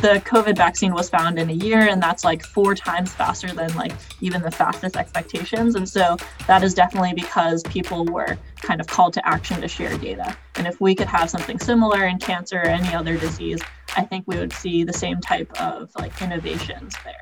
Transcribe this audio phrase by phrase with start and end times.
[0.00, 3.74] the COVID vaccine was found in a year, and that's like four times faster than
[3.76, 3.92] like
[4.22, 5.74] even the fastest expectations.
[5.74, 9.98] And so that is definitely because people were kind of called to action to share
[9.98, 10.34] data.
[10.54, 13.60] And if we could have something similar in cancer or any other disease,
[13.94, 17.20] I think we would see the same type of like innovations there.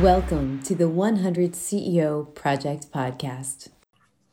[0.00, 3.70] Welcome to the 100 CEO Project Podcast.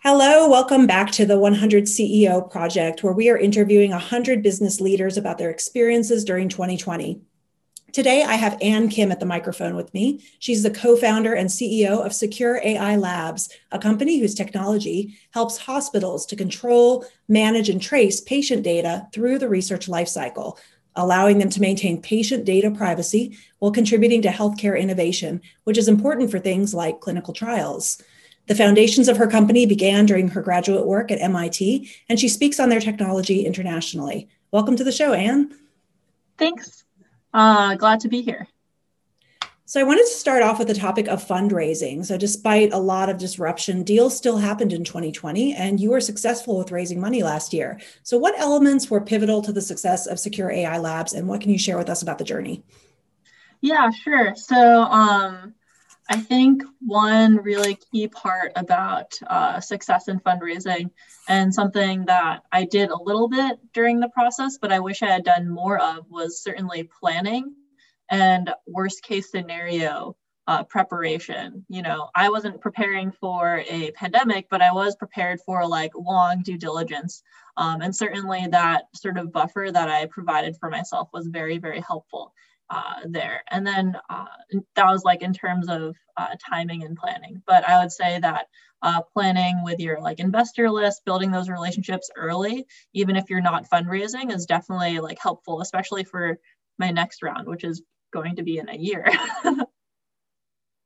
[0.01, 5.17] Hello, welcome back to the 100 CEO Project, where we are interviewing 100 business leaders
[5.17, 7.21] about their experiences during 2020.
[7.91, 10.23] Today, I have Ann Kim at the microphone with me.
[10.39, 15.57] She's the co founder and CEO of Secure AI Labs, a company whose technology helps
[15.57, 20.57] hospitals to control, manage, and trace patient data through the research lifecycle,
[20.95, 26.31] allowing them to maintain patient data privacy while contributing to healthcare innovation, which is important
[26.31, 28.01] for things like clinical trials.
[28.49, 32.59] The foundations of her company began during her graduate work at MIT, and she speaks
[32.59, 34.27] on their technology internationally.
[34.49, 35.55] Welcome to the show, Ann.
[36.35, 36.83] Thanks.
[37.31, 38.47] Uh, glad to be here.
[39.65, 42.03] So, I wanted to start off with the topic of fundraising.
[42.03, 46.57] So, despite a lot of disruption, deals still happened in 2020, and you were successful
[46.57, 47.79] with raising money last year.
[48.01, 51.51] So, what elements were pivotal to the success of Secure AI Labs, and what can
[51.51, 52.63] you share with us about the journey?
[53.61, 54.33] Yeah, sure.
[54.35, 55.53] So, um,
[56.11, 60.89] I think one really key part about uh, success in fundraising,
[61.27, 65.11] and something that I did a little bit during the process, but I wish I
[65.11, 67.53] had done more of, was certainly planning
[68.09, 70.15] and worst case scenario
[70.47, 71.63] uh, preparation.
[71.69, 76.41] You know, I wasn't preparing for a pandemic, but I was prepared for like long
[76.41, 77.21] due diligence.
[77.55, 81.81] Um, and certainly that sort of buffer that I provided for myself was very, very
[81.81, 82.33] helpful
[82.69, 83.43] uh, there.
[83.49, 84.25] And then uh,
[84.75, 87.41] that was like in terms of uh, timing and planning.
[87.47, 88.47] But I would say that
[88.81, 93.69] uh, planning with your like investor list, building those relationships early, even if you're not
[93.69, 96.37] fundraising, is definitely like helpful, especially for
[96.77, 97.81] my next round, which is
[98.13, 99.05] going to be in a year.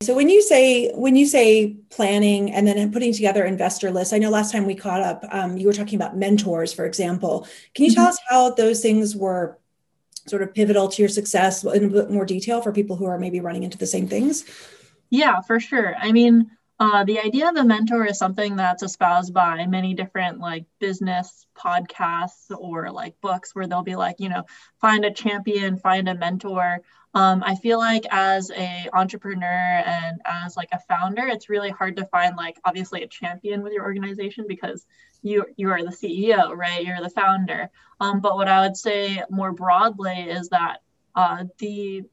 [0.04, 4.18] So when you say when you say planning and then putting together investor lists, I
[4.18, 7.48] know last time we caught up, um, you were talking about mentors, for example.
[7.74, 8.10] Can you tell mm-hmm.
[8.10, 9.58] us how those things were
[10.26, 13.18] sort of pivotal to your success in a bit more detail for people who are
[13.18, 14.46] maybe running into the same things?
[15.10, 15.96] Yeah, for sure.
[15.98, 20.40] I mean, uh, the idea of a mentor is something that's espoused by many different
[20.40, 24.44] like business podcasts or like books where they'll be like, you know,
[24.82, 26.80] find a champion, find a mentor.
[27.14, 31.96] Um, I feel like as a entrepreneur and as like a founder, it's really hard
[31.98, 34.86] to find like obviously a champion with your organization because
[35.24, 36.86] you you are the CEO, right?
[36.86, 37.70] You're the founder.
[38.00, 40.82] Um, but what I would say more broadly is that
[41.16, 42.04] uh, the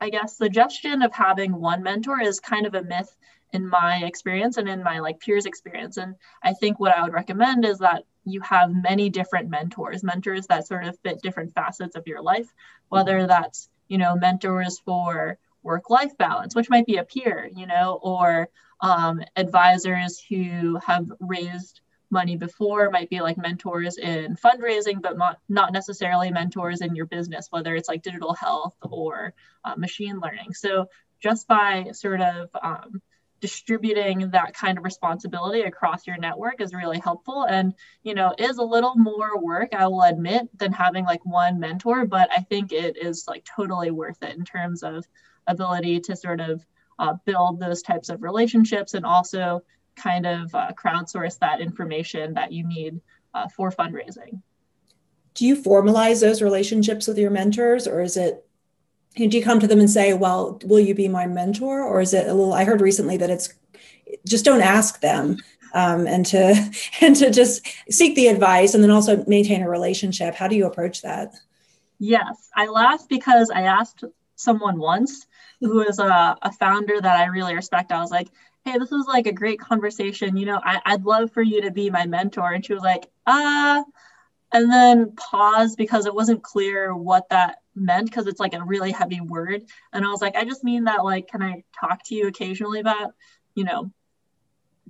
[0.00, 3.14] I guess suggestion of having one mentor is kind of a myth
[3.52, 7.12] in my experience and in my like peers experience and i think what i would
[7.12, 11.94] recommend is that you have many different mentors mentors that sort of fit different facets
[11.94, 12.52] of your life
[12.88, 17.66] whether that's you know mentors for work life balance which might be a peer you
[17.66, 18.48] know or
[18.80, 21.81] um, advisors who have raised
[22.12, 22.90] money before.
[22.90, 27.74] Might be like mentors in fundraising but not, not necessarily mentors in your business whether
[27.74, 29.34] it's like digital health or
[29.64, 30.52] uh, machine learning.
[30.54, 30.88] So
[31.20, 33.00] just by sort of um,
[33.40, 37.44] distributing that kind of responsibility across your network is really helpful.
[37.48, 41.60] And you know is a little more work i will admit than having like one
[41.60, 45.04] mentor but i think it is like totally worth it in terms of
[45.46, 46.64] ability to sort of
[46.98, 49.60] uh, build those types of relationships and also
[49.96, 53.00] kind of uh, crowdsource that information that you need
[53.34, 54.40] uh, for fundraising.
[55.34, 58.46] Do you formalize those relationships with your mentors, or is it?
[59.16, 62.12] Do you come to them and say, "Well, will you be my mentor?" Or is
[62.12, 62.52] it a little?
[62.52, 63.54] I heard recently that it's
[64.26, 65.38] just don't ask them,
[65.74, 66.70] um, and to
[67.00, 70.34] and to just seek the advice, and then also maintain a relationship.
[70.34, 71.34] How do you approach that?
[71.98, 74.04] Yes, I laugh because I asked
[74.34, 75.26] someone once
[75.60, 77.92] who is a, a founder that I really respect.
[77.92, 78.28] I was like,
[78.64, 80.36] hey, this was like a great conversation.
[80.36, 82.52] You know, I, would love for you to be my mentor.
[82.52, 83.82] And she was like, uh,
[84.52, 88.92] and then pause because it wasn't clear what that meant because it's like a really
[88.92, 89.64] heavy word.
[89.92, 92.80] And I was like, I just mean that, like, can I talk to you occasionally
[92.80, 93.14] about,
[93.54, 93.90] you know,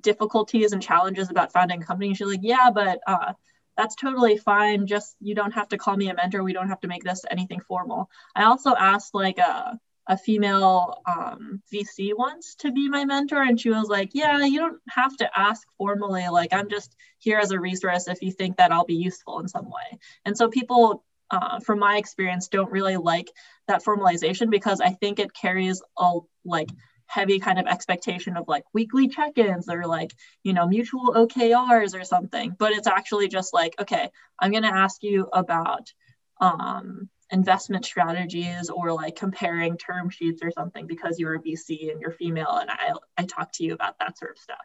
[0.00, 2.12] difficulties and challenges about founding a company?
[2.14, 3.32] she's like, yeah, but uh,
[3.76, 4.86] that's totally fine.
[4.86, 6.42] Just you don't have to call me a mentor.
[6.42, 8.10] We don't have to make this anything formal.
[8.34, 9.75] I also asked like uh,
[10.08, 14.58] a female um, VC once to be my mentor, and she was like, "Yeah, you
[14.58, 16.28] don't have to ask formally.
[16.28, 19.49] Like, I'm just here as a resource if you think that I'll be useful in
[19.49, 23.31] some way." And so people, uh, from my experience, don't really like
[23.69, 26.69] that formalization because I think it carries a like
[27.06, 30.12] heavy kind of expectation of like weekly check-ins or like
[30.43, 32.56] you know mutual OKRs or something.
[32.58, 34.10] But it's actually just like, okay,
[34.40, 35.93] I'm going to ask you about
[36.40, 42.00] um, investment strategies or like comparing term sheets or something because you're a VC and
[42.00, 44.58] you're female and I I talk to you about that sort of stuff.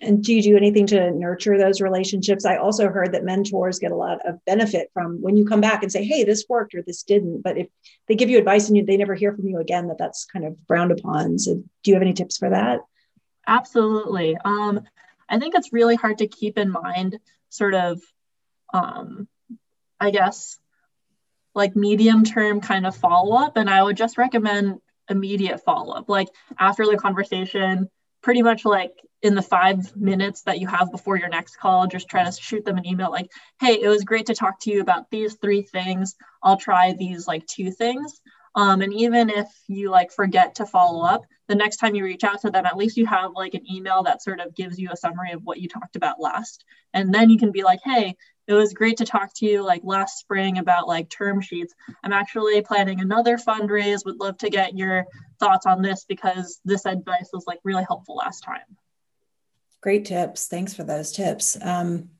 [0.00, 2.44] And do you do anything to nurture those relationships?
[2.44, 5.82] I also heard that mentors get a lot of benefit from when you come back
[5.82, 7.68] and say, "Hey, this worked or this didn't." But if
[8.08, 10.44] they give you advice and you, they never hear from you again, that that's kind
[10.44, 11.38] of frowned upon.
[11.38, 12.80] So, do you have any tips for that?
[13.46, 14.36] Absolutely.
[14.44, 14.80] Um,
[15.28, 17.18] I think it's really hard to keep in mind,
[17.48, 18.00] sort of,
[18.72, 19.28] um,
[20.00, 20.58] I guess,
[21.54, 23.56] like medium term kind of follow up.
[23.56, 24.78] And I would just recommend
[25.08, 26.28] immediate follow up, like
[26.58, 27.88] after the conversation,
[28.22, 28.92] pretty much like
[29.22, 32.64] in the five minutes that you have before your next call, just try to shoot
[32.64, 33.30] them an email like,
[33.60, 36.14] hey, it was great to talk to you about these three things.
[36.42, 38.20] I'll try these like two things.
[38.54, 42.24] Um, and even if you like forget to follow up, the next time you reach
[42.24, 44.90] out to them, at least you have like an email that sort of gives you
[44.92, 46.64] a summary of what you talked about last.
[46.92, 48.16] And then you can be like, hey,
[48.46, 51.74] it was great to talk to you like last spring about like term sheets.
[52.02, 54.04] I'm actually planning another fundraise.
[54.04, 55.06] Would love to get your
[55.40, 58.76] thoughts on this because this advice was like really helpful last time.
[59.80, 60.46] Great tips.
[60.46, 61.56] Thanks for those tips.
[61.60, 62.10] Um,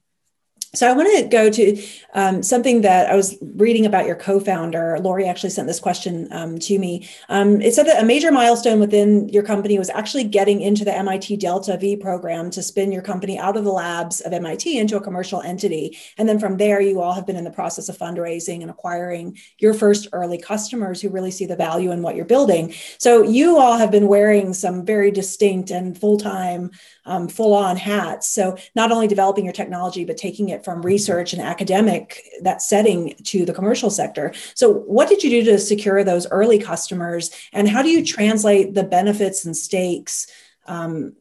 [0.75, 1.82] so I want to go to
[2.15, 4.99] um, something that I was reading about your co-founder.
[5.00, 7.09] Lori actually sent this question um, to me.
[7.29, 10.94] Um, it said that a major milestone within your company was actually getting into the
[10.94, 14.97] MIT Delta V program to spin your company out of the labs of MIT into
[14.97, 15.97] a commercial entity.
[16.19, 19.38] And then from there, you all have been in the process of fundraising and acquiring
[19.59, 22.75] your first early customers who really see the value in what you're building.
[22.99, 26.71] So you all have been wearing some very distinct and full-time
[27.06, 28.29] um, full on hats.
[28.29, 33.14] So not only developing your technology, but taking it from research and academic, that setting
[33.25, 34.32] to the commercial sector.
[34.55, 37.31] So what did you do to secure those early customers?
[37.52, 40.26] And how do you translate the benefits and stakes
[40.66, 41.14] um,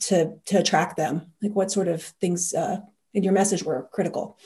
[0.00, 1.32] to, to attract them?
[1.42, 2.80] Like what sort of things uh,
[3.14, 4.38] in your message were critical?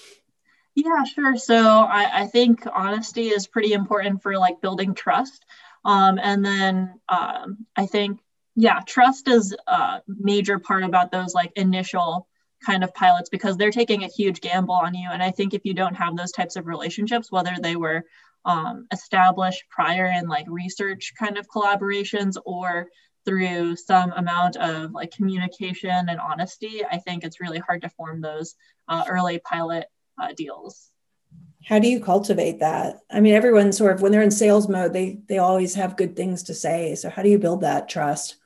[0.74, 1.36] Yeah, sure.
[1.36, 5.44] So I, I think honesty is pretty important for like building trust.
[5.84, 8.20] Um, and then um, I think
[8.56, 12.28] yeah trust is a major part about those like initial
[12.64, 15.08] kind of pilots because they're taking a huge gamble on you.
[15.10, 18.04] And i think if you don't have those types of relationships whether they were
[18.46, 22.88] um, established prior in like research kind of collaborations or
[23.24, 28.20] through some amount of like communication and honesty i think it's really hard to form
[28.20, 28.54] those
[28.88, 29.86] uh, early pilot
[30.20, 30.90] uh, deals.
[31.66, 33.00] How do you cultivate that?
[33.10, 36.14] I mean everyone sort of when they're in sales mode they they always have good
[36.14, 36.94] things to say.
[36.94, 38.36] So how do you build that trust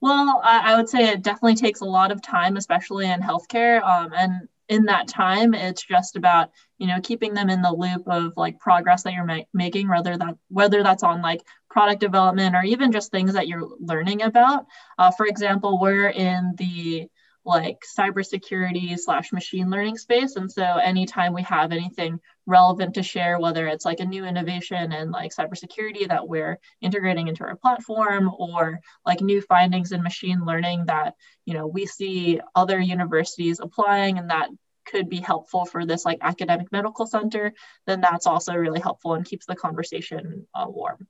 [0.00, 3.82] well, I, I, would say it definitely takes a lot of time, especially in healthcare.
[3.82, 8.06] Um, and in that time, it's just about you know keeping them in the loop
[8.06, 12.54] of like progress that you're ma- making, whether that whether that's on like product development
[12.54, 14.66] or even just things that you're learning about.
[14.98, 17.08] Uh, for example, we're in the
[17.44, 20.36] like cybersecurity slash machine learning space.
[20.36, 22.20] And so anytime we have anything
[22.50, 27.28] relevant to share, whether it's like a new innovation in like cybersecurity that we're integrating
[27.28, 31.14] into our platform or like new findings in machine learning that,
[31.46, 34.48] you know, we see other universities applying and that
[34.84, 37.52] could be helpful for this like academic medical center,
[37.86, 41.06] then that's also really helpful and keeps the conversation uh, warm.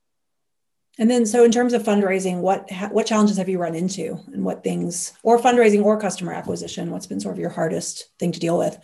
[0.99, 4.45] And then, so in terms of fundraising, what what challenges have you run into, and
[4.45, 8.41] what things, or fundraising or customer acquisition, what's been sort of your hardest thing to
[8.41, 8.77] deal with?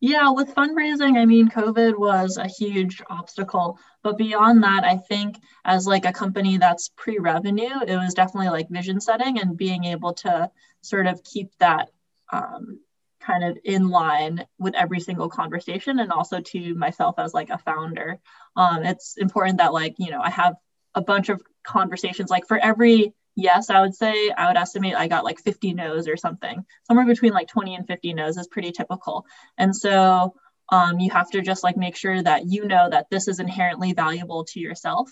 [0.00, 3.78] Yeah, with fundraising, I mean, COVID was a huge obstacle.
[4.02, 8.68] But beyond that, I think as like a company that's pre-revenue, it was definitely like
[8.68, 10.50] vision setting and being able to
[10.82, 11.90] sort of keep that
[12.32, 12.80] um,
[13.20, 17.58] kind of in line with every single conversation and also to myself as like a
[17.58, 18.18] founder
[18.56, 20.54] um, it's important that like you know i have
[20.94, 22.30] a bunch of conversations.
[22.30, 26.08] Like for every yes, I would say I would estimate I got like 50 no's
[26.08, 26.64] or something.
[26.86, 29.24] Somewhere between like 20 and 50 no's is pretty typical.
[29.56, 30.34] And so
[30.70, 33.92] um, you have to just like make sure that you know that this is inherently
[33.92, 35.10] valuable to yourself.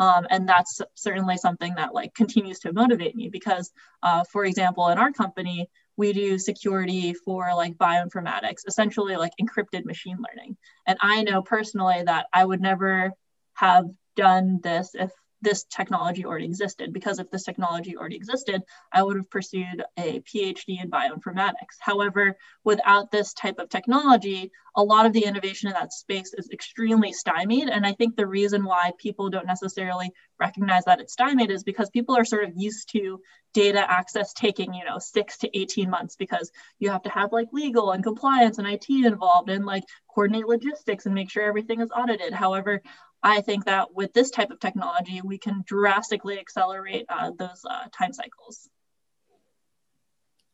[0.00, 4.88] Um, and that's certainly something that like continues to motivate me because, uh, for example,
[4.88, 10.56] in our company, we do security for like bioinformatics, essentially like encrypted machine learning.
[10.86, 13.12] And I know personally that I would never
[13.54, 19.02] have done this if this technology already existed because if this technology already existed i
[19.02, 21.76] would have pursued a phd in bioinformatics.
[21.80, 26.50] However without this type of technology a lot of the innovation in that space is
[26.50, 27.68] extremely stymied.
[27.68, 31.90] And i think the reason why people don't necessarily recognize that it's stymied is because
[31.90, 33.20] people are sort of used to
[33.54, 37.48] data access taking you know 6 to 18 months because you have to have like
[37.52, 41.90] legal and compliance and IT involved and like coordinate logistics and make sure everything is
[41.96, 42.32] audited.
[42.32, 42.82] However
[43.22, 47.84] I think that with this type of technology, we can drastically accelerate uh, those uh,
[47.92, 48.68] time cycles.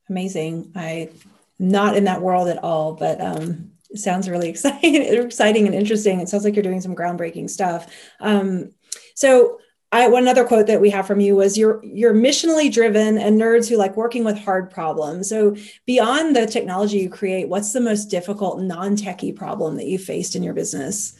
[0.09, 0.73] Amazing.
[0.75, 1.11] I
[1.59, 6.21] not in that world at all, but um, It sounds really exciting, exciting and interesting.
[6.21, 7.93] It sounds like you're doing some groundbreaking stuff.
[8.21, 8.73] Um,
[9.15, 9.61] so
[9.93, 13.41] I, one other quote that we have from you was you're you're missionally driven and
[13.41, 15.29] nerds who like working with hard problems.
[15.29, 15.55] So
[15.87, 20.43] beyond the technology you create, what's the most difficult non-techie problem that you faced in
[20.43, 21.15] your business?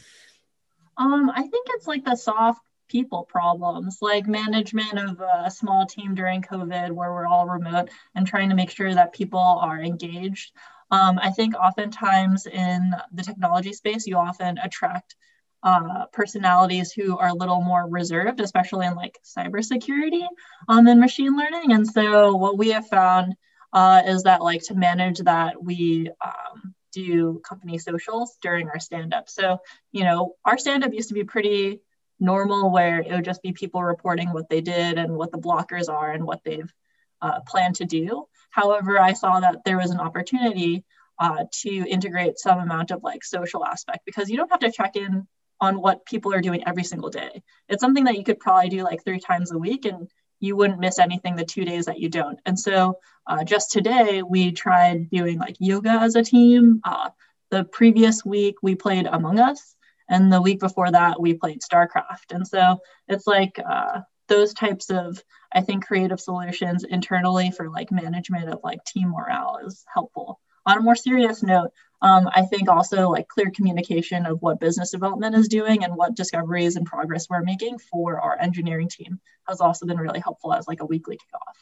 [0.97, 6.15] Um, I think it's like the soft people problems, like management of a small team
[6.15, 10.51] during COVID where we're all remote and trying to make sure that people are engaged.
[10.91, 15.15] Um, I think oftentimes in the technology space, you often attract
[15.63, 20.25] uh, personalities who are a little more reserved, especially in like cybersecurity
[20.69, 21.71] um, and machine learning.
[21.71, 23.33] And so what we have found
[23.73, 29.29] uh, is that like to manage that, we um, do company socials during our stand-up.
[29.29, 29.59] So,
[29.91, 31.81] you know, our stand-up used to be pretty
[32.19, 35.89] normal where it would just be people reporting what they did and what the blockers
[35.89, 36.71] are and what they've
[37.21, 38.25] uh, planned to do.
[38.49, 40.85] However, I saw that there was an opportunity
[41.19, 44.95] uh, to integrate some amount of like social aspect because you don't have to check
[44.95, 45.27] in
[45.61, 47.41] on what people are doing every single day.
[47.69, 50.09] It's something that you could probably do like three times a week and
[50.39, 52.39] you wouldn't miss anything the two days that you don't.
[52.45, 56.81] And so uh, just today, we tried doing like yoga as a team.
[56.83, 57.09] Uh,
[57.51, 59.75] the previous week, we played Among Us.
[60.07, 62.31] And the week before that, we played StarCraft.
[62.31, 67.91] And so it's like uh, those types of, I think, creative solutions internally for like
[67.91, 70.39] management of like team morale is helpful.
[70.67, 74.91] On a more serious note, um, I think also like clear communication of what business
[74.91, 79.61] development is doing and what discoveries and progress we're making for our engineering team has
[79.61, 81.55] also been really helpful as like a weekly kickoff.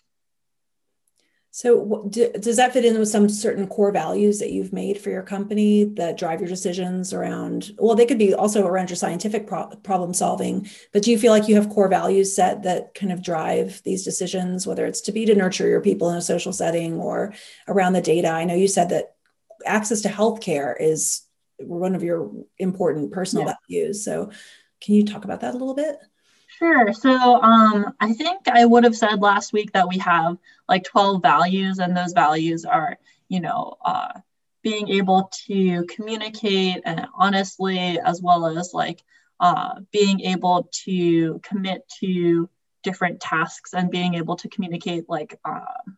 [1.55, 5.21] So, does that fit in with some certain core values that you've made for your
[5.21, 7.73] company that drive your decisions around?
[7.77, 11.31] Well, they could be also around your scientific pro- problem solving, but do you feel
[11.31, 15.11] like you have core values set that kind of drive these decisions, whether it's to
[15.11, 17.35] be to nurture your people in a social setting or
[17.67, 18.29] around the data?
[18.29, 19.12] I know you said that
[19.65, 21.23] access to healthcare is
[21.59, 23.53] one of your important personal yeah.
[23.69, 24.03] values.
[24.03, 24.31] So,
[24.81, 25.97] can you talk about that a little bit?
[26.59, 26.93] Sure.
[26.93, 30.37] So um, I think I would have said last week that we have
[30.69, 34.19] like 12 values, and those values are, you know, uh,
[34.61, 39.03] being able to communicate and honestly, as well as like
[39.39, 42.49] uh, being able to commit to
[42.83, 45.91] different tasks and being able to communicate like uh,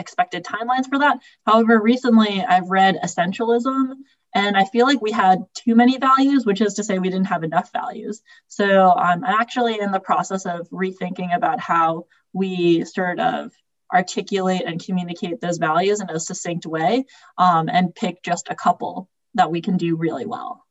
[0.00, 1.18] expected timelines for that.
[1.46, 3.94] However, recently I've read Essentialism
[4.34, 7.26] and I feel like we had too many values, which is to say we didn't
[7.26, 8.22] have enough values.
[8.48, 13.52] So um, I'm actually in the process of rethinking about how we sort of
[13.92, 17.06] articulate and communicate those values in a succinct way
[17.38, 20.64] um, and pick just a couple that we can do really well.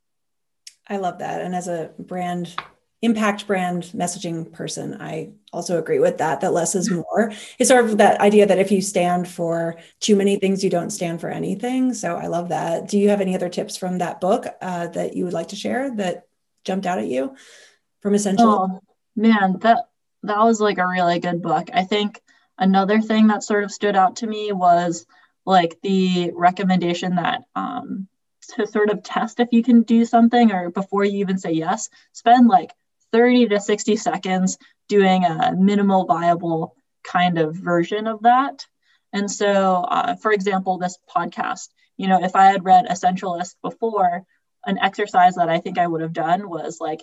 [0.88, 1.42] I love that.
[1.42, 2.56] And as a brand
[3.02, 7.32] impact brand messaging person, I also agree with that, that less is more.
[7.58, 10.90] It's sort of that idea that if you stand for too many things, you don't
[10.90, 11.94] stand for anything.
[11.94, 12.90] So I love that.
[12.90, 15.56] Do you have any other tips from that book uh, that you would like to
[15.56, 16.28] share that
[16.66, 17.36] jumped out at you
[18.02, 18.50] from Essential?
[18.50, 18.80] Oh,
[19.16, 19.90] man, that,
[20.24, 21.70] that was like a really good book.
[21.74, 22.22] I think
[22.58, 25.06] another thing that sort of stood out to me was
[25.46, 28.10] like the recommendation that um,
[28.56, 31.90] to sort of test if you can do something or before you even say yes,
[32.12, 32.74] spend like
[33.12, 38.66] 30 to 60 seconds doing a minimal viable kind of version of that.
[39.14, 44.24] And so, uh, for example, this podcast, you know, if I had read Essentialist before,
[44.66, 47.02] an exercise that I think I would have done was like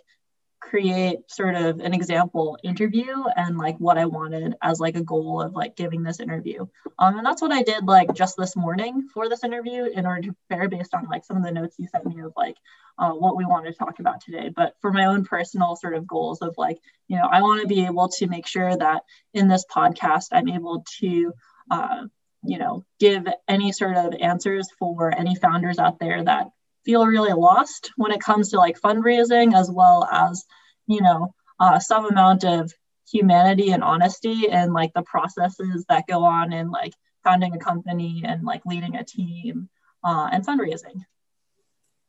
[0.69, 5.41] create sort of an example interview and like what I wanted as like a goal
[5.41, 6.67] of like giving this interview.
[6.99, 10.23] Um, and that's what I did like just this morning for this interview in order
[10.23, 12.57] to prepare based on like some of the notes you sent me of like
[12.99, 14.51] uh, what we wanted to talk about today.
[14.55, 17.69] But for my own personal sort of goals of like, you know, I want to
[17.69, 19.03] be able to make sure that
[19.35, 21.33] in this podcast, I'm able to,
[21.71, 22.07] uh,
[22.43, 26.49] you know, give any sort of answers for any founders out there that
[26.87, 30.45] feel really lost when it comes to like fundraising as well as
[30.87, 32.73] you know uh, some amount of
[33.11, 36.93] humanity and honesty and like the processes that go on in like
[37.25, 39.69] founding a company and like leading a team
[40.05, 41.03] uh, and fundraising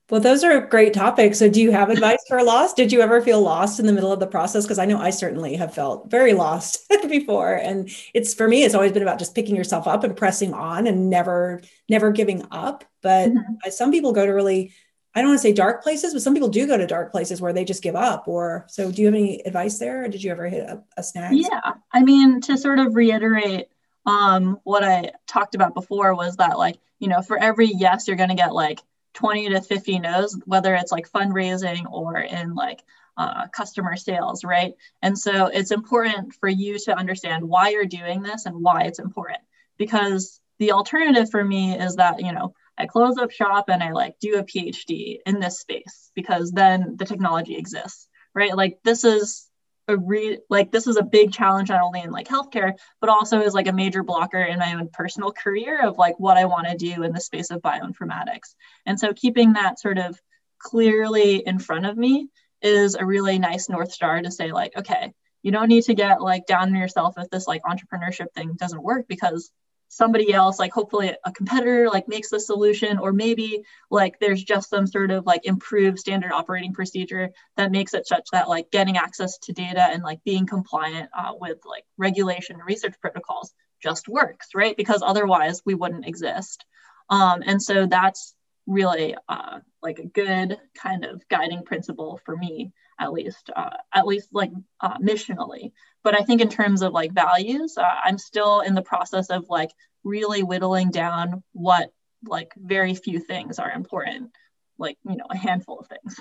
[0.09, 1.37] well, those are great topics.
[1.37, 2.77] So, do you have advice for lost?
[2.77, 4.63] Did you ever feel lost in the middle of the process?
[4.63, 7.55] Because I know I certainly have felt very lost before.
[7.55, 10.87] And it's for me, it's always been about just picking yourself up and pressing on
[10.87, 12.85] and never, never giving up.
[13.01, 13.69] But mm-hmm.
[13.69, 14.71] some people go to really,
[15.13, 17.41] I don't want to say dark places, but some people do go to dark places
[17.41, 18.29] where they just give up.
[18.29, 20.05] Or so, do you have any advice there?
[20.05, 21.33] Or did you ever hit a, a snag?
[21.33, 21.73] Yeah.
[21.91, 23.67] I mean, to sort of reiterate
[24.05, 28.15] um, what I talked about before was that, like, you know, for every yes, you're
[28.15, 28.79] going to get like
[29.17, 32.83] 20 to 50 no's, whether it's like fundraising or in like
[33.17, 34.75] uh, customer sales, right?
[35.01, 38.99] And so it's important for you to understand why you're doing this and why it's
[38.99, 39.39] important.
[39.77, 43.91] Because the alternative for me is that, you know, I close up shop and I
[43.91, 48.55] like do a PhD in this space because then the technology exists, right?
[48.55, 49.47] Like this is
[49.87, 53.41] a re like this is a big challenge not only in like healthcare but also
[53.41, 56.67] is like a major blocker in my own personal career of like what I want
[56.67, 58.55] to do in the space of bioinformatics.
[58.85, 60.19] And so keeping that sort of
[60.59, 62.29] clearly in front of me
[62.61, 65.13] is a really nice north star to say like okay
[65.43, 68.83] you don't need to get like down on yourself if this like entrepreneurship thing doesn't
[68.83, 69.51] work because
[69.89, 74.69] somebody else like hopefully a competitor like makes the solution or maybe like there's just
[74.69, 78.97] some sort of like improved standard operating procedure that makes it such that like getting
[78.97, 84.47] access to data and like being compliant uh, with like regulation research protocols just works
[84.55, 84.75] right?
[84.75, 86.65] Because otherwise we wouldn't exist.
[87.09, 92.73] Um, and so that's really uh, like a good kind of guiding principle for me
[92.99, 94.51] at least uh, at least like
[94.81, 95.71] uh, missionally.
[96.03, 99.49] But i think in terms of like values uh, i'm still in the process of
[99.49, 99.71] like
[100.03, 101.91] really whittling down what
[102.25, 104.31] like very few things are important
[104.77, 106.19] like you know a handful of things.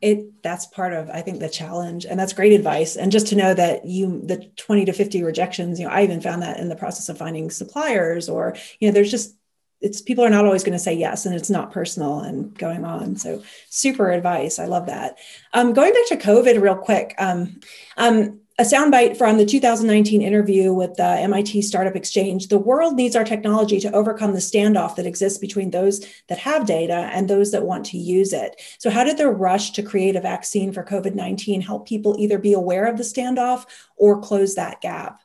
[0.00, 2.96] It that's part of i think the challenge and that's great advice.
[2.96, 6.20] And just to know that you the 20 to 50 rejections you know i even
[6.20, 9.36] found that in the process of finding suppliers or you know there's just
[9.82, 12.84] it's people are not always going to say yes and it's not personal and going
[12.84, 15.18] on so super advice i love that
[15.52, 17.60] um, going back to covid real quick um,
[17.96, 22.48] um, a soundbite from the 2019 interview with the MIT Startup Exchange.
[22.48, 26.66] The world needs our technology to overcome the standoff that exists between those that have
[26.66, 28.60] data and those that want to use it.
[28.78, 32.38] So, how did the rush to create a vaccine for COVID 19 help people either
[32.38, 33.64] be aware of the standoff
[33.96, 35.21] or close that gap?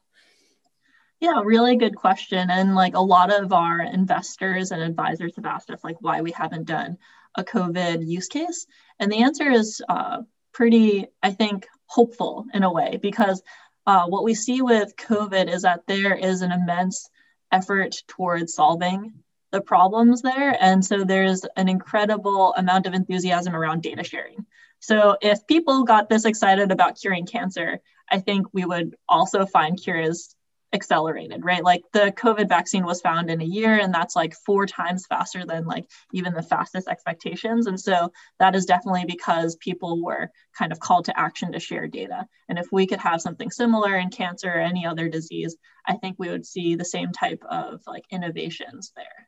[1.19, 2.51] Yeah, really good question.
[2.51, 6.31] And like a lot of our investors and advisors have asked us like why we
[6.31, 6.97] haven't done
[7.35, 8.67] a COVID use case.
[8.99, 10.19] And the answer is uh,
[10.53, 13.41] pretty, I think, hopeful in a way because
[13.87, 17.09] uh, what we see with COVID is that there is an immense
[17.51, 19.13] effort towards solving
[19.51, 20.55] the problems there.
[20.59, 24.45] And so there's an incredible amount of enthusiasm around data sharing.
[24.79, 27.79] So if people got this excited about curing cancer,
[28.11, 30.35] I think we would also find cures
[30.73, 31.63] accelerated, right?
[31.63, 35.45] Like the COVID vaccine was found in a year, and that's like four times faster
[35.45, 37.67] than like even the fastest expectations.
[37.67, 41.87] And so that is definitely because people were kind of called to action to share
[41.87, 42.27] data.
[42.49, 46.17] And if we could have something similar in cancer or any other disease, I think
[46.19, 49.27] we would see the same type of like innovations there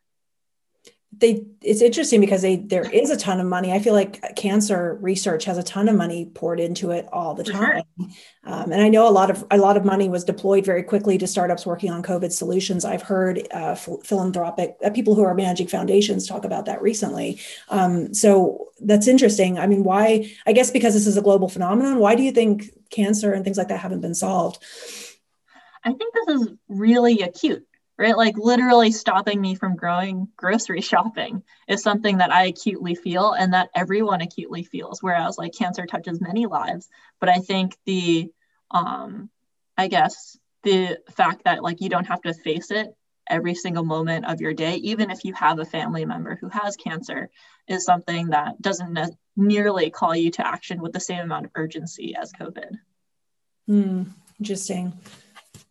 [1.12, 3.72] they it's interesting because they there is a ton of money.
[3.72, 7.44] I feel like cancer research has a ton of money poured into it all the
[7.44, 8.10] time sure.
[8.46, 11.18] um, and i know a lot of a lot of money was deployed very quickly
[11.18, 12.86] to startups working on covid solutions.
[12.86, 17.40] I've heard uh, philanthropic uh, people who are managing foundations talk about that recently.
[17.70, 19.58] Um, so that's interesting.
[19.58, 22.72] I mean why i guess because this is a global phenomenon why do you think
[22.92, 24.64] cancer and things like that haven't been solved?
[25.84, 27.66] I think this is really acute
[28.00, 28.16] right?
[28.16, 33.54] Like literally stopping me from growing grocery shopping is something that I acutely feel and
[33.54, 35.04] that everyone acutely feels.
[35.04, 36.88] Whereas like cancer touches many lives,
[37.20, 38.32] but I think the,
[38.72, 39.30] um,
[39.78, 42.96] I guess the fact that like you don't have to face it
[43.30, 46.76] every single moment of your day, even if you have a family member who has
[46.78, 47.30] cancer,
[47.68, 51.52] is something that doesn't ne- nearly call you to action with the same amount of
[51.56, 52.72] urgency as COVID.
[53.70, 54.08] Mm,
[54.40, 54.94] interesting.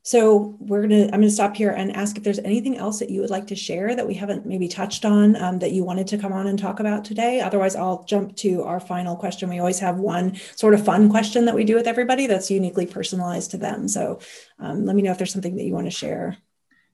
[0.08, 3.20] So we're gonna I'm gonna stop here and ask if there's anything else that you
[3.20, 6.16] would like to share that we haven't maybe touched on um, that you wanted to
[6.16, 7.42] come on and talk about today.
[7.42, 9.50] Otherwise, I'll jump to our final question.
[9.50, 12.86] We always have one sort of fun question that we do with everybody that's uniquely
[12.86, 13.86] personalized to them.
[13.86, 14.20] So
[14.58, 16.38] um, let me know if there's something that you want to share.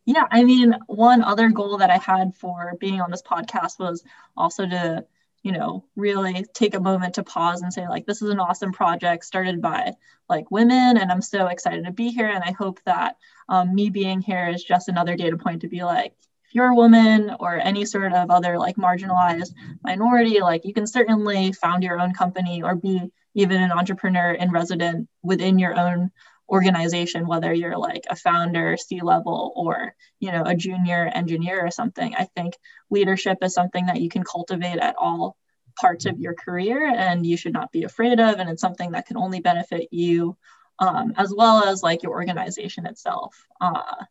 [0.06, 4.02] Yeah, I mean, one other goal that I had for being on this podcast was
[4.36, 5.06] also to
[5.44, 8.72] you know really take a moment to pause and say like this is an awesome
[8.72, 9.92] project started by
[10.28, 12.26] like women and i'm so excited to be here.
[12.26, 13.16] And i hope that
[13.48, 16.14] um, me being here is just another data point to be like
[16.46, 19.52] if you're a woman or any sort of other like marginalized
[19.84, 24.50] minority like you can certainly found your own company or be even an entrepreneur in
[24.50, 26.10] resident within your own
[26.48, 31.70] organization whether you're like a founder c level or you know a junior engineer or
[31.70, 32.54] something i think
[32.90, 35.36] leadership is something that you can cultivate at all
[35.80, 39.06] parts of your career and you should not be afraid of and it's something that
[39.06, 40.36] can only benefit you
[40.78, 43.46] um, as well as like your organization itself.
[43.60, 44.04] Uh,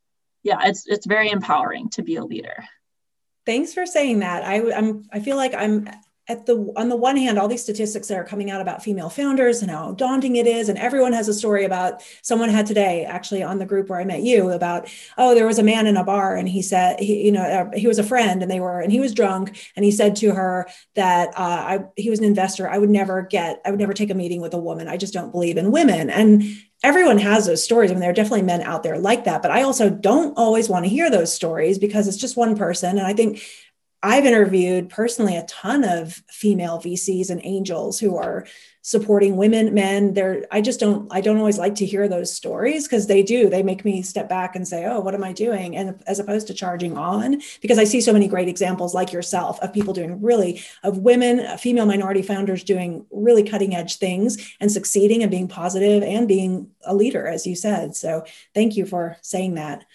[0.43, 2.63] yeah it's it's very empowering to be a leader.
[3.45, 4.43] Thanks for saying that.
[4.43, 5.89] I i'm i feel like i'm
[6.29, 9.09] at the on the one hand all these statistics that are coming out about female
[9.09, 13.03] founders and how daunting it is and everyone has a story about someone had today
[13.03, 15.97] actually on the group where i met you about oh there was a man in
[15.97, 18.61] a bar and he said he, you know uh, he was a friend and they
[18.61, 22.19] were and he was drunk and he said to her that uh, I, he was
[22.19, 24.87] an investor i would never get i would never take a meeting with a woman
[24.87, 26.43] i just don't believe in women and
[26.83, 27.89] everyone has those stories.
[27.89, 30.67] I mean, there are definitely men out there like that, but I also don't always
[30.67, 32.97] want to hear those stories because it's just one person.
[32.97, 33.41] And I think
[34.05, 38.45] I've interviewed personally a ton of female VCs and angels who are
[38.81, 40.13] supporting women, men.
[40.13, 43.49] They're I just don't I don't always like to hear those stories because they do.
[43.49, 46.47] They make me step back and say, "Oh, what am I doing?" And as opposed
[46.47, 50.21] to charging on because I see so many great examples like yourself of people doing
[50.21, 55.31] really of women, uh, female minority founders doing really cutting edge things and succeeding and
[55.31, 57.95] being positive and being a leader as you said.
[57.95, 59.85] So, thank you for saying that.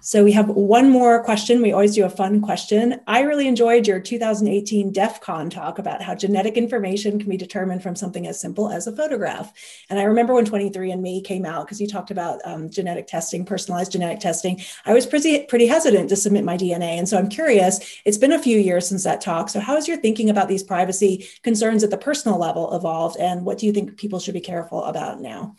[0.00, 1.62] So we have one more question.
[1.62, 3.00] We always do a fun question.
[3.06, 7.84] I really enjoyed your 2018 DEF CON talk about how genetic information can be determined
[7.84, 9.52] from something as simple as a photograph.
[9.88, 13.92] And I remember when 23andMe came out, because you talked about um, genetic testing, personalized
[13.92, 16.98] genetic testing, I was pretty, pretty hesitant to submit my DNA.
[16.98, 19.50] And so I'm curious, it's been a few years since that talk.
[19.50, 23.18] So how has your thinking about these privacy concerns at the personal level evolved?
[23.20, 25.54] And what do you think people should be careful about now?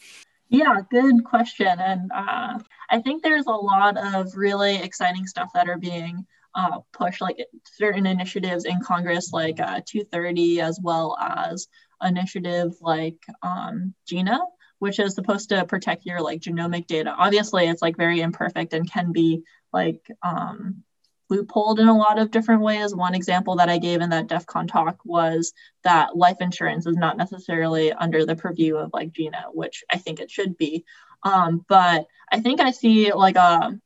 [0.50, 1.68] Yeah, good question.
[1.80, 6.80] And uh, I think there's a lot of really exciting stuff that are being uh,
[6.94, 11.68] pushed, like certain initiatives in Congress, like uh, 230, as well as
[12.02, 14.40] initiatives like um, GINA,
[14.80, 17.14] which is supposed to protect your like genomic data.
[17.18, 20.84] Obviously, it's like very imperfect and can be like um,
[21.30, 22.96] loopholed in a lot of different ways.
[22.96, 26.96] One example that I gave in that DEF CON talk was that life insurance is
[26.96, 30.86] not necessarily under the purview of like GINA, which I think it should be.
[31.24, 33.78] Um, but I think I see like a,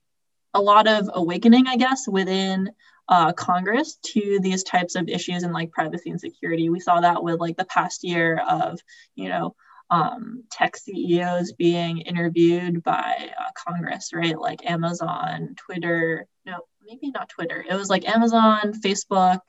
[0.54, 2.72] a lot of awakening, I guess, within
[3.10, 6.70] uh, Congress to these types of issues and like privacy and security.
[6.70, 8.80] We saw that with like the past year of,
[9.16, 9.56] you know,
[9.90, 14.40] um, tech CEOs being interviewed by uh, Congress, right?
[14.40, 17.64] Like Amazon, Twitter, no, maybe not Twitter.
[17.68, 19.40] It was like Amazon, Facebook,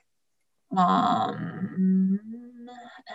[0.77, 2.19] um,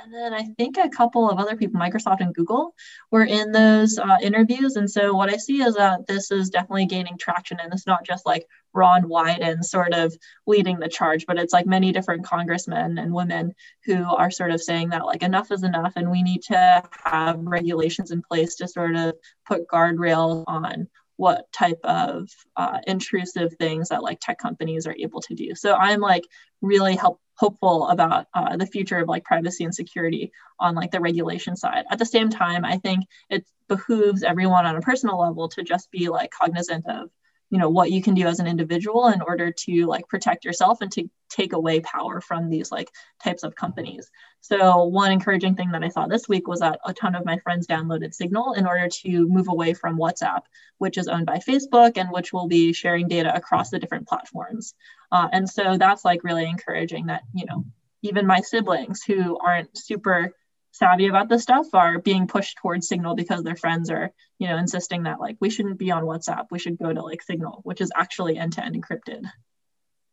[0.04, 2.74] and then I think a couple of other people, Microsoft and Google,
[3.10, 4.76] were in those uh, interviews.
[4.76, 8.04] And so what I see is that this is definitely gaining traction, and it's not
[8.04, 10.14] just like Ron Wyden sort of
[10.46, 13.54] leading the charge, but it's like many different congressmen and women
[13.86, 17.38] who are sort of saying that like enough is enough, and we need to have
[17.40, 19.14] regulations in place to sort of
[19.46, 20.86] put guardrails on
[21.18, 25.52] what type of uh, intrusive things that like tech companies are able to do.
[25.56, 26.22] So I'm like
[26.62, 31.00] really help, hopeful about uh, the future of like privacy and security on like the
[31.00, 31.84] regulation side.
[31.90, 35.90] At the same time, I think it behooves everyone on a personal level to just
[35.90, 37.10] be like cognizant of
[37.50, 40.80] you know what you can do as an individual in order to like protect yourself
[40.80, 42.90] and to take away power from these like
[43.22, 44.10] types of companies.
[44.40, 47.38] So one encouraging thing that i saw this week was that a ton of my
[47.38, 50.42] friends downloaded signal in order to move away from whatsapp
[50.78, 54.74] which is owned by facebook and which will be sharing data across the different platforms.
[55.12, 57.64] Uh, and so that's like really encouraging that you know
[58.02, 60.32] even my siblings who aren't super
[60.78, 64.56] savvy about this stuff are being pushed towards signal because their friends are you know
[64.56, 66.46] insisting that like we shouldn't be on whatsapp.
[66.50, 69.24] We should go to like signal which is actually end-to-end encrypted.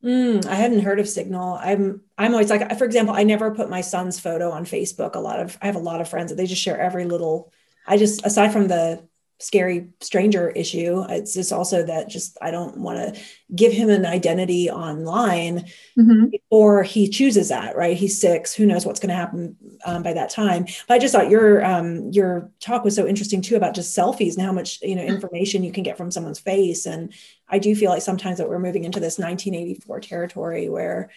[0.03, 1.57] Mm, i hadn't heard of signal.
[1.61, 5.15] I'm i'm always like for example i never put my son's photo on facebook.
[5.15, 7.51] A lot of i have a lot of friends that they just share every little
[7.87, 9.07] i just aside from the
[9.39, 11.03] scary stranger issue.
[11.09, 13.21] It's just also that just I don't want to
[13.53, 15.65] give him an identity online
[15.97, 16.27] mm-hmm.
[16.27, 17.75] before he chooses that.
[17.75, 17.97] Right?
[17.97, 18.53] He's six.
[18.53, 20.65] Who knows what's going to happen um, by that time?
[20.87, 24.35] But I just thought your um, your talk was so interesting too about just selfies
[24.35, 26.85] and how much you know information you can get from someone's face.
[26.85, 27.13] And
[27.49, 31.09] I do feel like sometimes that we're moving into this 1984 territory where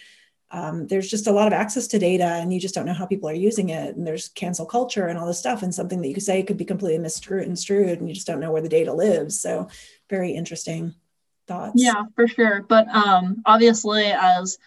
[0.51, 3.05] um, there's just a lot of access to data and you just don't know how
[3.07, 3.97] people are using it.
[3.97, 5.63] And there's cancel culture and all this stuff.
[5.63, 8.51] And something that you could say could be completely misconstrued and you just don't know
[8.51, 9.39] where the data lives.
[9.39, 9.69] So
[10.09, 10.95] very interesting
[11.47, 11.75] thoughts.
[11.77, 12.65] Yeah for sure.
[12.67, 14.59] But um, obviously as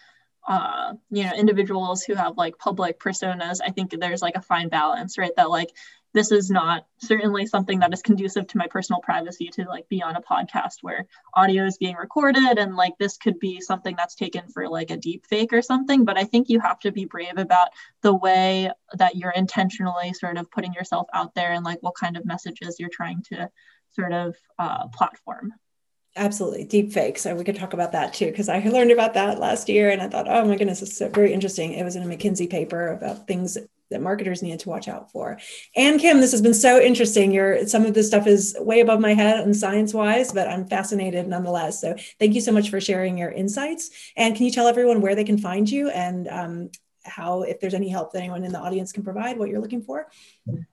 [0.48, 4.68] uh, you know individuals who have like public personas i think there's like a fine
[4.68, 5.30] balance right?
[5.36, 5.70] That like
[6.14, 10.02] this is not certainly something that is conducive to my personal privacy to like be
[10.02, 14.14] on a podcast where audio is being recorded and like this could be something that's
[14.14, 17.04] taken for like a deep fake or something but i think you have to be
[17.04, 17.68] brave about
[18.02, 22.16] the way that you're intentionally sort of putting yourself out there and like what kind
[22.16, 23.48] of messages you're trying to
[23.90, 25.52] sort of uh, platform
[26.14, 26.64] Absolutely.
[26.64, 27.16] Deep fake.
[27.16, 30.02] So we could talk about that too, because I learned about that last year and
[30.02, 31.72] I thought, oh my goodness, it's so very interesting.
[31.72, 33.56] It was in a McKinsey paper about things
[33.92, 35.38] that marketers need to watch out for.
[35.76, 37.32] And Kim, this has been so interesting.
[37.32, 40.66] Your some of this stuff is way above my head and science wise, but I'm
[40.66, 41.80] fascinated nonetheless.
[41.80, 43.90] So thank you so much for sharing your insights.
[44.16, 46.70] And can you tell everyone where they can find you and um,
[47.04, 49.82] how, if there's any help that anyone in the audience can provide, what you're looking
[49.82, 50.08] for?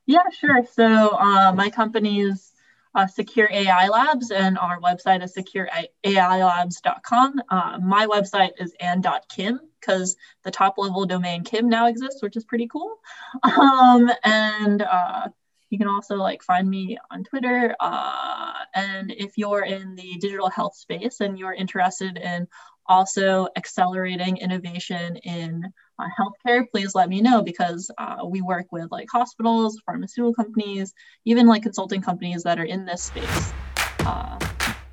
[0.05, 0.65] Yeah, sure.
[0.73, 2.51] So uh, my company is
[2.95, 7.41] uh, Secure AI Labs, and our website is secureailabs.com.
[7.49, 12.43] Uh, my website is ann.kim because the top level domain Kim now exists, which is
[12.45, 12.95] pretty cool.
[13.59, 15.27] Um, and uh,
[15.69, 17.75] You can also like find me on Twitter.
[17.79, 22.47] Uh, and if you're in the digital health space and you're interested in
[22.87, 28.89] also accelerating innovation in uh, healthcare, please let me know because uh, we work with
[28.91, 30.93] like hospitals, pharmaceutical companies,
[31.25, 33.53] even like consulting companies that are in this space.
[33.99, 34.39] Uh,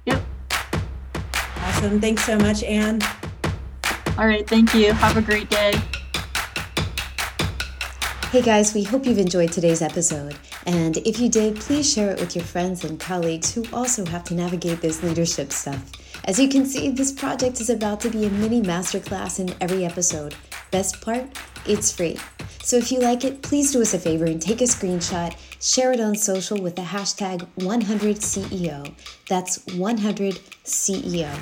[0.05, 0.23] yep.
[1.61, 2.01] Awesome.
[2.01, 3.01] Thanks so much, Ann.
[4.19, 4.49] All right.
[4.49, 4.92] Thank you.
[4.92, 5.75] Have a great day.
[8.31, 10.37] Hey guys, we hope you've enjoyed today's episode.
[10.66, 14.25] And if you did, please share it with your friends and colleagues who also have
[14.25, 15.92] to navigate this leadership stuff.
[16.25, 19.85] As you can see, this project is about to be a mini masterclass in every
[19.85, 20.35] episode.
[20.70, 21.24] Best part?
[21.66, 22.18] It's free.
[22.62, 25.92] So if you like it, please do us a favor and take a screenshot, share
[25.92, 28.92] it on social with the hashtag 100CEO.
[29.29, 31.38] That's 100CEO.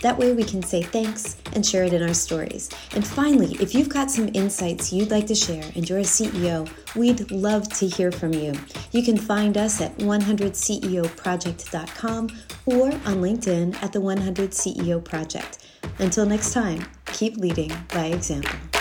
[0.00, 2.70] That way we can say thanks and share it in our stories.
[2.94, 6.68] And finally, if you've got some insights you'd like to share and you're a CEO,
[6.94, 8.52] we'd love to hear from you.
[8.92, 12.28] You can find us at 100ceoproject.com
[12.66, 15.67] or on LinkedIn at the 100 CEO Project.
[15.98, 18.77] Until next time, keep leading by example.